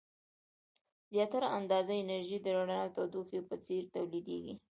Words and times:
زیاتره 1.13 1.47
اندازه 1.59 1.93
انرژي 2.03 2.37
د 2.41 2.47
رڼا 2.57 2.79
او 2.85 2.89
تودوخې 2.95 3.39
په 3.49 3.55
څیر 3.65 3.83
تولیدیږي. 3.95 4.53